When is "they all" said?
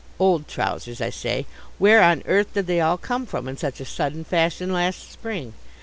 2.65-2.97